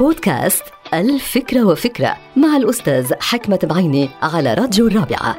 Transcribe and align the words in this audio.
بودكاست 0.00 0.62
الفكرة 0.94 1.64
وفكرة 1.64 2.16
مع 2.36 2.56
الأستاذ 2.56 3.12
حكمة 3.20 3.58
بعيني 3.62 4.10
على 4.22 4.54
راديو 4.54 4.86
الرابعة. 4.86 5.36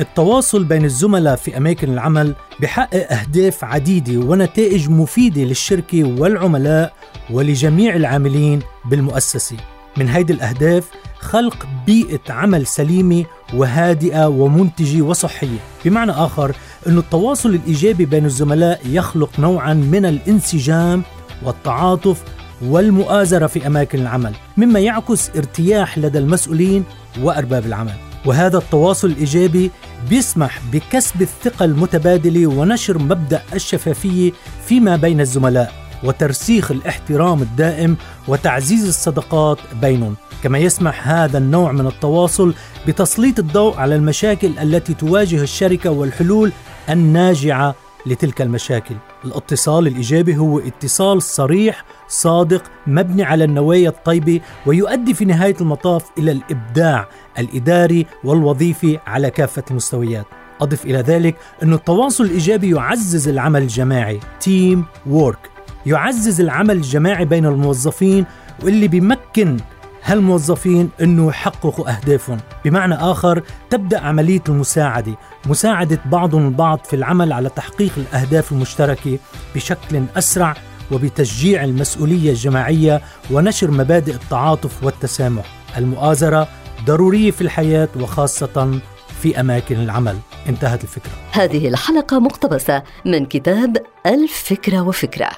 التواصل 0.00 0.64
بين 0.64 0.84
الزملاء 0.84 1.36
في 1.36 1.56
أماكن 1.56 1.92
العمل 1.92 2.34
بحقق 2.60 3.12
أهداف 3.12 3.64
عديدة 3.64 4.26
ونتائج 4.26 4.90
مفيدة 4.90 5.42
للشركة 5.42 6.20
والعملاء 6.20 6.92
ولجميع 7.30 7.96
العاملين 7.96 8.62
بالمؤسسة. 8.84 9.56
من 9.96 10.08
هيدي 10.08 10.32
الأهداف 10.32 10.90
خلق 11.20 11.66
بيئة 11.86 12.32
عمل 12.32 12.66
سليمة 12.66 13.24
وهادئة 13.54 14.28
ومنتجة 14.28 15.02
وصحية. 15.02 15.58
بمعنى 15.84 16.12
آخر 16.12 16.56
أن 16.86 16.98
التواصل 16.98 17.48
الإيجابي 17.48 18.04
بين 18.04 18.24
الزملاء 18.24 18.80
يخلق 18.86 19.40
نوعا 19.40 19.74
من 19.74 20.04
الانسجام 20.04 21.02
والتعاطف 21.42 22.22
والمؤازرة 22.62 23.46
في 23.46 23.66
أماكن 23.66 24.00
العمل 24.00 24.32
مما 24.56 24.80
يعكس 24.80 25.30
ارتياح 25.36 25.98
لدى 25.98 26.18
المسؤولين 26.18 26.84
وأرباب 27.22 27.66
العمل. 27.66 27.94
وهذا 28.26 28.58
التواصل 28.58 29.08
الإيجابي 29.08 29.70
بيسمح 30.10 30.60
بكسب 30.72 31.22
الثقة 31.22 31.64
المتبادلة 31.64 32.46
ونشر 32.46 32.98
مبدأ 32.98 33.42
الشفافية 33.54 34.32
فيما 34.66 34.96
بين 34.96 35.20
الزملاء 35.20 35.72
وترسيخ 36.04 36.70
الاحترام 36.70 37.42
الدائم 37.42 37.96
وتعزيز 38.28 38.88
الصداقات 38.88 39.58
بينهم. 39.80 40.14
كما 40.42 40.58
يسمح 40.58 41.08
هذا 41.08 41.38
النوع 41.38 41.72
من 41.72 41.86
التواصل 41.86 42.54
بتسليط 42.86 43.38
الضوء 43.38 43.76
على 43.76 43.96
المشاكل 43.96 44.58
التي 44.58 44.94
تواجه 44.94 45.42
الشركة 45.42 45.90
والحلول 45.90 46.52
الناجعة 46.90 47.74
لتلك 48.06 48.42
المشاكل. 48.42 48.94
الاتصال 49.24 49.86
الإيجابي 49.86 50.36
هو 50.36 50.58
اتصال 50.58 51.22
صريح 51.22 51.84
صادق 52.08 52.62
مبني 52.86 53.22
على 53.22 53.44
النوايا 53.44 53.88
الطيبة 53.88 54.40
ويؤدي 54.66 55.14
في 55.14 55.24
نهاية 55.24 55.56
المطاف 55.60 56.10
إلى 56.18 56.32
الإبداع 56.32 57.08
الإداري 57.38 58.06
والوظيفي 58.24 58.98
على 59.06 59.30
كافة 59.30 59.64
المستويات. 59.70 60.26
أضف 60.60 60.84
إلى 60.84 60.98
ذلك 60.98 61.36
أن 61.62 61.72
التواصل 61.72 62.24
الإيجابي 62.24 62.70
يعزز 62.70 63.28
العمل 63.28 63.62
الجماعي. 63.62 64.20
teamwork 64.40 65.50
يعزز 65.86 66.40
العمل 66.40 66.76
الجماعي 66.76 67.24
بين 67.24 67.46
الموظفين 67.46 68.24
واللي 68.64 68.88
بيمكن 68.88 69.56
هالموظفين 70.04 70.90
إنه 71.00 71.28
يحققوا 71.28 71.90
أهدافهم، 71.90 72.38
بمعنى 72.64 72.94
آخر 72.94 73.42
تبدأ 73.70 74.00
عملية 74.00 74.42
المساعدة، 74.48 75.16
مساعدة 75.46 75.98
بعضهم 76.06 76.48
البعض 76.48 76.80
في 76.84 76.96
العمل 76.96 77.32
على 77.32 77.48
تحقيق 77.48 77.92
الأهداف 77.96 78.52
المشتركة 78.52 79.18
بشكل 79.54 80.04
أسرع 80.16 80.54
وبتشجيع 80.92 81.64
المسؤولية 81.64 82.30
الجماعية 82.30 83.00
ونشر 83.30 83.70
مبادئ 83.70 84.14
التعاطف 84.14 84.84
والتسامح. 84.84 85.44
المؤازرة 85.78 86.48
ضرورية 86.84 87.30
في 87.30 87.40
الحياة 87.40 87.88
وخاصة 88.00 88.80
في 89.22 89.40
أماكن 89.40 89.76
العمل. 89.76 90.18
انتهت 90.48 90.82
الفكرة. 90.84 91.12
هذه 91.32 91.68
الحلقة 91.68 92.18
مقتبسة 92.18 92.82
من 93.06 93.26
كتاب 93.26 93.76
الفكرة 94.06 94.82
وفكرة 94.82 95.30